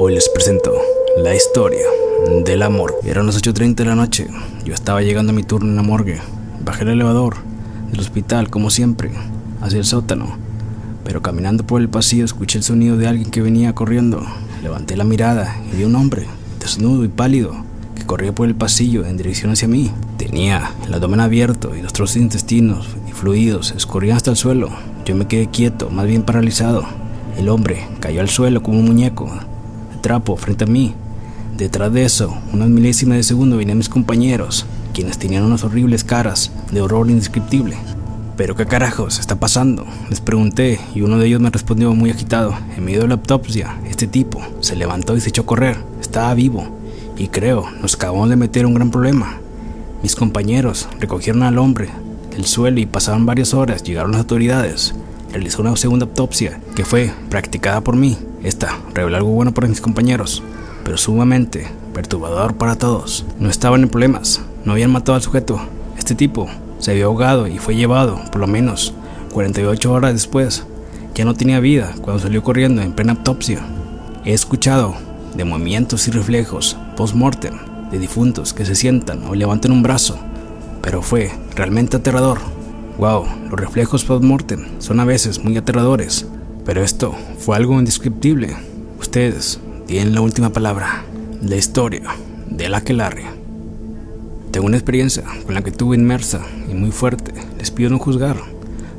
Hoy 0.00 0.14
les 0.14 0.28
presento 0.28 0.74
la 1.16 1.34
historia 1.34 1.84
del 2.44 2.62
amor. 2.62 2.94
Eran 3.02 3.26
las 3.26 3.42
8.30 3.42 3.74
de 3.74 3.84
la 3.84 3.96
noche. 3.96 4.28
Yo 4.64 4.72
estaba 4.72 5.02
llegando 5.02 5.32
a 5.32 5.34
mi 5.34 5.42
turno 5.42 5.70
en 5.70 5.74
la 5.74 5.82
morgue. 5.82 6.20
Bajé 6.64 6.84
el 6.84 6.90
elevador 6.90 7.38
del 7.90 7.98
hospital, 7.98 8.48
como 8.48 8.70
siempre, 8.70 9.10
hacia 9.60 9.80
el 9.80 9.84
sótano. 9.84 10.38
Pero 11.02 11.20
caminando 11.20 11.66
por 11.66 11.80
el 11.80 11.88
pasillo 11.88 12.24
escuché 12.24 12.58
el 12.58 12.64
sonido 12.64 12.96
de 12.96 13.08
alguien 13.08 13.32
que 13.32 13.42
venía 13.42 13.74
corriendo. 13.74 14.24
Levanté 14.62 14.96
la 14.96 15.02
mirada 15.02 15.60
y 15.72 15.78
vi 15.78 15.82
un 15.82 15.96
hombre, 15.96 16.28
desnudo 16.60 17.04
y 17.04 17.08
pálido, 17.08 17.56
que 17.96 18.06
corría 18.06 18.32
por 18.32 18.46
el 18.46 18.54
pasillo 18.54 19.04
en 19.04 19.16
dirección 19.16 19.50
hacia 19.50 19.66
mí. 19.66 19.90
Tenía 20.16 20.74
el 20.86 20.94
abdomen 20.94 21.18
abierto 21.18 21.74
y 21.74 21.82
los 21.82 21.92
trozos 21.92 22.14
de 22.14 22.20
intestinos 22.20 22.88
y 23.08 23.12
fluidos 23.12 23.72
escurrían 23.72 24.16
hasta 24.16 24.30
el 24.30 24.36
suelo. 24.36 24.70
Yo 25.04 25.16
me 25.16 25.26
quedé 25.26 25.48
quieto, 25.48 25.90
más 25.90 26.06
bien 26.06 26.22
paralizado. 26.22 26.84
El 27.36 27.48
hombre 27.48 27.88
cayó 27.98 28.20
al 28.20 28.28
suelo 28.28 28.62
como 28.62 28.78
un 28.78 28.84
muñeco 28.84 29.28
trapo 30.00 30.36
frente 30.36 30.64
a 30.64 30.66
mí. 30.66 30.94
Detrás 31.56 31.92
de 31.92 32.04
eso, 32.04 32.36
unas 32.52 32.68
milésimas 32.68 33.16
de 33.18 33.22
segundo 33.22 33.56
venían 33.56 33.78
mis 33.78 33.88
compañeros, 33.88 34.66
quienes 34.94 35.18
tenían 35.18 35.44
unas 35.44 35.64
horribles 35.64 36.04
caras 36.04 36.52
de 36.70 36.80
horror 36.80 37.10
indescriptible. 37.10 37.76
¿Pero 38.36 38.54
qué 38.54 38.66
carajos 38.66 39.18
está 39.18 39.40
pasando? 39.40 39.84
Les 40.08 40.20
pregunté 40.20 40.78
y 40.94 41.00
uno 41.00 41.18
de 41.18 41.26
ellos 41.26 41.40
me 41.40 41.50
respondió 41.50 41.92
muy 41.94 42.10
agitado. 42.10 42.54
En 42.76 42.84
medio 42.84 43.00
de 43.00 43.08
la 43.08 43.14
autopsia, 43.14 43.76
este 43.90 44.06
tipo 44.06 44.40
se 44.60 44.76
levantó 44.76 45.16
y 45.16 45.20
se 45.20 45.30
echó 45.30 45.42
a 45.42 45.46
correr. 45.46 45.78
Estaba 46.00 46.32
vivo 46.34 46.68
y 47.16 47.26
creo 47.26 47.68
nos 47.82 47.96
acabamos 47.96 48.28
de 48.28 48.36
meter 48.36 48.64
un 48.64 48.74
gran 48.74 48.92
problema. 48.92 49.38
Mis 50.04 50.14
compañeros 50.14 50.88
recogieron 51.00 51.42
al 51.42 51.58
hombre 51.58 51.88
del 52.30 52.46
suelo 52.46 52.78
y 52.78 52.86
pasaron 52.86 53.26
varias 53.26 53.54
horas. 53.54 53.82
Llegaron 53.82 54.12
las 54.12 54.20
autoridades. 54.20 54.94
Realizó 55.30 55.60
una 55.62 55.76
segunda 55.76 56.06
autopsia 56.06 56.60
que 56.74 56.84
fue 56.84 57.12
practicada 57.28 57.82
por 57.82 57.96
mí. 57.96 58.16
Esta 58.42 58.78
reveló 58.94 59.16
algo 59.18 59.30
bueno 59.30 59.52
para 59.52 59.68
mis 59.68 59.80
compañeros, 59.80 60.42
pero 60.84 60.96
sumamente 60.96 61.68
perturbador 61.92 62.56
para 62.56 62.76
todos. 62.76 63.26
No 63.38 63.50
estaban 63.50 63.82
en 63.82 63.88
problemas, 63.88 64.40
no 64.64 64.72
habían 64.72 64.90
matado 64.90 65.16
al 65.16 65.22
sujeto. 65.22 65.60
Este 65.98 66.14
tipo 66.14 66.48
se 66.78 66.92
había 66.92 67.04
ahogado 67.04 67.46
y 67.46 67.58
fue 67.58 67.76
llevado, 67.76 68.20
por 68.30 68.40
lo 68.40 68.46
menos 68.46 68.94
48 69.32 69.92
horas 69.92 70.14
después. 70.14 70.64
Ya 71.14 71.24
no 71.24 71.34
tenía 71.34 71.60
vida 71.60 71.94
cuando 72.00 72.22
salió 72.22 72.42
corriendo 72.42 72.80
en 72.80 72.92
plena 72.92 73.12
autopsia. 73.12 73.60
He 74.24 74.32
escuchado 74.32 74.94
de 75.36 75.44
movimientos 75.44 76.08
y 76.08 76.10
reflejos 76.10 76.76
post-mortem 76.96 77.58
de 77.90 77.98
difuntos 77.98 78.54
que 78.54 78.64
se 78.64 78.74
sientan 78.74 79.24
o 79.26 79.34
levantan 79.34 79.72
un 79.72 79.82
brazo, 79.82 80.18
pero 80.82 81.02
fue 81.02 81.32
realmente 81.54 81.96
aterrador. 81.96 82.38
Wow, 82.98 83.26
los 83.48 83.60
reflejos 83.60 84.04
post-mortem 84.04 84.80
son 84.80 84.98
a 84.98 85.04
veces 85.04 85.44
muy 85.44 85.56
aterradores, 85.56 86.26
pero 86.64 86.82
esto 86.82 87.14
fue 87.38 87.56
algo 87.56 87.78
indescriptible. 87.78 88.56
Ustedes 88.98 89.60
tienen 89.86 90.16
la 90.16 90.20
última 90.20 90.50
palabra. 90.50 91.04
La 91.40 91.54
historia 91.54 92.02
de 92.50 92.68
la 92.68 92.78
Aquelarre. 92.78 93.26
Tengo 94.50 94.66
una 94.66 94.78
experiencia 94.78 95.22
con 95.46 95.54
la 95.54 95.62
que 95.62 95.70
tuve 95.70 95.94
inmersa 95.94 96.40
y 96.68 96.74
muy 96.74 96.90
fuerte. 96.90 97.32
Les 97.56 97.70
pido 97.70 97.88
no 97.88 98.00
juzgar. 98.00 98.36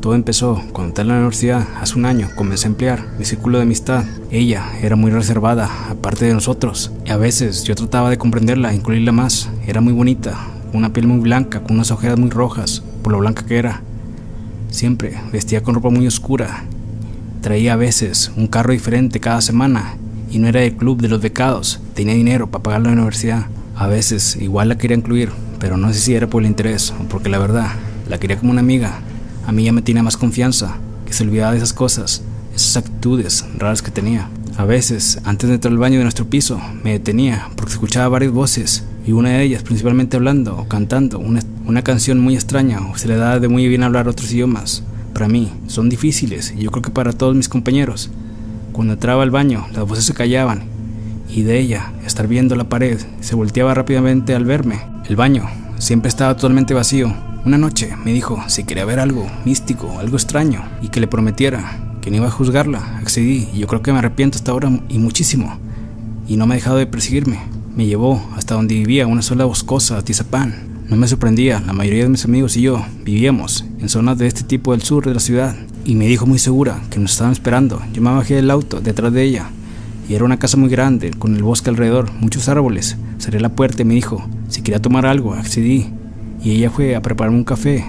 Todo 0.00 0.16
empezó 0.16 0.60
cuando 0.72 0.88
estaba 0.88 1.04
en 1.04 1.08
la 1.10 1.14
universidad, 1.18 1.68
hace 1.80 1.96
un 1.96 2.06
año, 2.06 2.30
comencé 2.34 2.66
a 2.66 2.70
emplear 2.70 3.06
mi 3.16 3.24
círculo 3.24 3.58
de 3.58 3.62
amistad. 3.62 4.04
Ella 4.28 4.72
era 4.82 4.96
muy 4.96 5.12
reservada, 5.12 5.70
aparte 5.88 6.24
de 6.24 6.34
nosotros. 6.34 6.90
Y 7.06 7.10
a 7.10 7.16
veces 7.16 7.62
yo 7.62 7.76
trataba 7.76 8.10
de 8.10 8.18
comprenderla, 8.18 8.74
incluirla 8.74 9.12
más. 9.12 9.48
Era 9.68 9.80
muy 9.80 9.92
bonita, 9.92 10.36
una 10.72 10.92
piel 10.92 11.06
muy 11.06 11.20
blanca, 11.20 11.62
con 11.62 11.76
unas 11.76 11.92
ojeras 11.92 12.18
muy 12.18 12.30
rojas, 12.30 12.82
por 13.04 13.12
lo 13.12 13.20
blanca 13.20 13.44
que 13.44 13.58
era. 13.58 13.82
Siempre 14.70 15.20
vestía 15.30 15.62
con 15.62 15.76
ropa 15.76 15.90
muy 15.90 16.06
oscura. 16.08 16.64
Traía 17.42 17.74
a 17.74 17.76
veces 17.76 18.32
un 18.34 18.48
carro 18.48 18.72
diferente 18.72 19.20
cada 19.20 19.42
semana 19.42 19.96
y 20.30 20.38
no 20.38 20.48
era 20.48 20.60
del 20.60 20.74
club 20.74 21.00
de 21.00 21.08
los 21.08 21.20
becados. 21.20 21.80
Tenía 21.92 22.14
dinero 22.14 22.50
para 22.50 22.62
pagar 22.62 22.80
la 22.80 22.92
universidad. 22.92 23.46
A 23.76 23.86
veces 23.86 24.36
igual 24.40 24.70
la 24.70 24.78
quería 24.78 24.96
incluir, 24.96 25.30
pero 25.60 25.76
no 25.76 25.92
sé 25.92 26.00
si 26.00 26.14
era 26.14 26.28
por 26.28 26.42
el 26.42 26.48
interés 26.48 26.94
o 26.98 27.04
porque 27.04 27.28
la 27.28 27.38
verdad 27.38 27.72
la 28.08 28.18
quería 28.18 28.38
como 28.38 28.52
una 28.52 28.62
amiga. 28.62 28.98
A 29.46 29.52
mí 29.52 29.64
ya 29.64 29.72
me 29.72 29.82
tenía 29.82 30.02
más 30.02 30.16
confianza, 30.16 30.78
que 31.04 31.12
se 31.12 31.24
olvidaba 31.24 31.52
de 31.52 31.58
esas 31.58 31.74
cosas, 31.74 32.22
esas 32.54 32.78
actitudes 32.78 33.44
raras 33.58 33.82
que 33.82 33.90
tenía. 33.90 34.30
A 34.56 34.64
veces, 34.64 35.18
antes 35.24 35.48
de 35.48 35.56
entrar 35.56 35.72
al 35.72 35.78
baño 35.78 35.98
de 35.98 36.04
nuestro 36.04 36.24
piso, 36.24 36.58
me 36.82 36.92
detenía 36.92 37.50
porque 37.54 37.72
escuchaba 37.72 38.08
varias 38.08 38.32
voces 38.32 38.84
y 39.06 39.12
una 39.12 39.30
de 39.30 39.42
ellas 39.42 39.62
principalmente 39.62 40.16
hablando 40.16 40.56
o 40.56 40.68
cantando 40.68 41.18
una, 41.18 41.40
una 41.66 41.82
canción 41.82 42.20
muy 42.20 42.34
extraña 42.34 42.80
o 42.90 42.96
se 42.96 43.08
le 43.08 43.16
da 43.16 43.38
de 43.40 43.48
muy 43.48 43.68
bien 43.68 43.82
hablar 43.82 44.08
otros 44.08 44.32
idiomas. 44.32 44.82
Para 45.12 45.28
mí 45.28 45.52
son 45.66 45.88
difíciles 45.88 46.54
y 46.56 46.62
yo 46.62 46.70
creo 46.70 46.82
que 46.82 46.90
para 46.90 47.12
todos 47.12 47.34
mis 47.36 47.48
compañeros. 47.48 48.10
Cuando 48.72 48.94
entraba 48.94 49.22
al 49.22 49.30
baño, 49.30 49.66
las 49.72 49.86
voces 49.86 50.04
se 50.04 50.14
callaban 50.14 50.74
y 51.34 51.42
de 51.42 51.58
ella, 51.58 51.92
estar 52.06 52.28
viendo 52.28 52.54
la 52.54 52.68
pared, 52.68 53.00
se 53.20 53.34
volteaba 53.34 53.74
rápidamente 53.74 54.34
al 54.34 54.44
verme. 54.44 54.80
El 55.08 55.16
baño 55.16 55.48
siempre 55.78 56.08
estaba 56.08 56.36
totalmente 56.36 56.74
vacío. 56.74 57.12
Una 57.44 57.58
noche 57.58 57.94
me 58.04 58.12
dijo 58.12 58.42
si 58.46 58.62
quería 58.64 58.84
ver 58.84 59.00
algo 59.00 59.26
místico, 59.44 59.98
algo 59.98 60.16
extraño, 60.16 60.62
y 60.80 60.88
que 60.88 61.00
le 61.00 61.08
prometiera 61.08 61.96
que 62.00 62.10
no 62.10 62.18
iba 62.18 62.28
a 62.28 62.30
juzgarla. 62.30 62.98
Accedí 62.98 63.48
y 63.52 63.58
yo 63.58 63.66
creo 63.66 63.82
que 63.82 63.92
me 63.92 63.98
arrepiento 63.98 64.36
hasta 64.36 64.52
ahora 64.52 64.70
y 64.88 64.98
muchísimo. 64.98 65.58
Y 66.28 66.36
no 66.36 66.46
me 66.46 66.54
ha 66.54 66.56
dejado 66.56 66.76
de 66.76 66.86
perseguirme. 66.86 67.40
Me 67.76 67.86
llevó 67.86 68.22
hasta 68.36 68.54
donde 68.54 68.76
vivía, 68.76 69.08
una 69.08 69.20
sola 69.20 69.46
boscosa, 69.46 70.00
Tizapán. 70.04 70.54
No 70.88 70.96
me 70.96 71.08
sorprendía, 71.08 71.58
la 71.58 71.72
mayoría 71.72 72.04
de 72.04 72.08
mis 72.08 72.24
amigos 72.24 72.56
y 72.56 72.62
yo 72.62 72.84
vivíamos 73.04 73.64
en 73.80 73.88
zonas 73.88 74.16
de 74.16 74.28
este 74.28 74.44
tipo 74.44 74.70
del 74.70 74.82
sur 74.82 75.04
de 75.04 75.12
la 75.12 75.18
ciudad. 75.18 75.56
Y 75.84 75.96
me 75.96 76.06
dijo 76.06 76.24
muy 76.24 76.38
segura 76.38 76.80
que 76.90 77.00
nos 77.00 77.10
estaban 77.10 77.32
esperando. 77.32 77.82
Yo 77.92 78.00
me 78.00 78.12
bajé 78.12 78.36
del 78.36 78.52
auto 78.52 78.80
detrás 78.80 79.12
de 79.12 79.24
ella 79.24 79.50
y 80.08 80.14
era 80.14 80.24
una 80.24 80.38
casa 80.38 80.56
muy 80.56 80.68
grande, 80.68 81.10
con 81.18 81.34
el 81.34 81.42
bosque 81.42 81.68
alrededor, 81.68 82.12
muchos 82.20 82.48
árboles. 82.48 82.96
Cerré 83.18 83.40
la 83.40 83.48
puerta 83.48 83.82
y 83.82 83.86
me 83.86 83.94
dijo 83.94 84.24
si 84.48 84.62
quería 84.62 84.80
tomar 84.80 85.04
algo, 85.04 85.34
accedí. 85.34 85.88
Y 86.44 86.52
ella 86.52 86.70
fue 86.70 86.94
a 86.94 87.02
prepararme 87.02 87.38
un 87.38 87.44
café. 87.44 87.84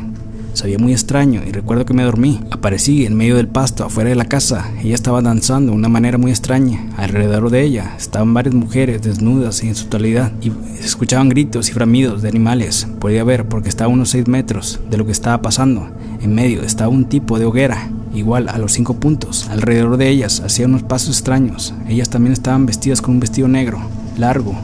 Sabía 0.56 0.78
muy 0.78 0.94
extraño 0.94 1.42
y 1.46 1.52
recuerdo 1.52 1.86
que 1.86 1.94
me 1.94 2.04
dormí. 2.04 2.40
Aparecí 2.50 3.06
en 3.06 3.16
medio 3.16 3.36
del 3.36 3.50
pasto, 3.50 3.84
afuera 3.84 4.10
de 4.10 4.16
la 4.16 4.24
casa. 4.24 4.72
Ella 4.82 4.96
estaba 4.96 5.22
danzando 5.22 5.74
de 5.74 5.78
una 5.78 5.90
manera 5.90 6.18
muy 6.18 6.32
extraña. 6.32 6.88
Alrededor 6.96 7.50
de 7.50 7.62
ella 7.62 7.94
estaban 7.98 8.34
varias 8.34 8.56
mujeres 8.56 9.02
desnudas 9.02 9.62
en 9.64 9.76
su 9.76 9.84
totalidad 9.84 10.32
y 10.42 10.52
se 10.80 10.86
escuchaban 10.86 11.28
gritos 11.28 11.70
y 11.70 11.74
framidos 11.74 12.22
de 12.22 12.30
animales. 12.30 12.88
Podía 13.02 13.26
ver 13.26 13.50
porque 13.50 13.68
estaba 13.68 13.92
a 13.92 13.94
unos 13.94 14.12
6 14.12 14.30
metros 14.30 14.80
de 14.90 14.98
lo 14.98 15.06
que 15.06 15.12
estaba 15.12 15.42
pasando. 15.42 15.90
En 16.22 16.34
medio 16.34 16.64
estaba 16.64 16.90
un 16.90 17.06
tipo 17.06 17.38
de 17.38 17.46
hoguera 17.46 17.90
igual 18.14 18.48
a 18.48 18.58
los 18.58 18.72
cinco 18.72 18.96
puntos. 18.96 19.50
Alrededor 19.50 19.98
de 19.98 20.08
ellas 20.08 20.40
hacía 20.40 20.68
unos 20.68 20.84
pasos 20.84 21.18
extraños. 21.18 21.74
Ellas 21.90 22.10
también 22.10 22.32
estaban 22.32 22.66
vestidas 22.66 23.02
con 23.02 23.16
un 23.16 23.20
vestido 23.20 23.50
negro, 23.50 23.80
largo. 24.18 24.56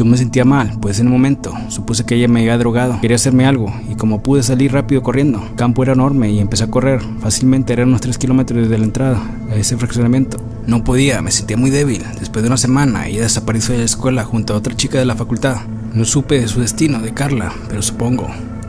Yo 0.00 0.06
me 0.06 0.16
sentía 0.16 0.46
mal, 0.46 0.78
pues 0.80 0.98
en 0.98 1.08
un 1.08 1.12
momento 1.12 1.52
supuse 1.68 2.06
que 2.06 2.14
ella 2.14 2.26
me 2.26 2.40
había 2.40 2.56
drogado. 2.56 2.98
Quería 3.02 3.16
hacerme 3.16 3.44
algo 3.44 3.70
y 3.86 3.96
como 3.96 4.22
pude 4.22 4.42
salir 4.42 4.72
rápido 4.72 5.02
corriendo. 5.02 5.42
El 5.42 5.56
campo 5.56 5.82
era 5.82 5.92
enorme 5.92 6.30
y 6.30 6.38
empecé 6.38 6.64
a 6.64 6.70
correr. 6.70 7.02
Fácilmente 7.20 7.74
eran 7.74 7.88
unos 7.88 8.00
3 8.00 8.16
kilómetros 8.16 8.62
desde 8.62 8.78
la 8.78 8.84
entrada 8.84 9.20
a 9.50 9.56
ese 9.56 9.76
fraccionamiento. 9.76 10.38
No 10.66 10.84
podía, 10.84 11.20
me 11.20 11.30
sentía 11.30 11.58
muy 11.58 11.68
débil. 11.68 12.02
Después 12.18 12.42
de 12.42 12.48
una 12.48 12.56
semana 12.56 13.08
ella 13.08 13.20
desapareció 13.20 13.74
de 13.74 13.80
la 13.80 13.84
escuela 13.84 14.24
junto 14.24 14.54
a 14.54 14.56
otra 14.56 14.74
chica 14.74 14.98
de 14.98 15.04
la 15.04 15.16
facultad. 15.16 15.56
No 15.92 16.06
supe 16.06 16.40
de 16.40 16.48
su 16.48 16.62
destino, 16.62 17.00
de 17.00 17.12
Carla, 17.12 17.52
pero 17.68 17.82
supongo 17.82 18.26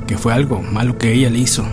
que 0.08 0.18
fue 0.18 0.34
algo 0.34 0.62
malo 0.62 0.98
que 0.98 1.14
ella 1.14 1.30
le 1.30 1.40
hizo. 1.40 1.64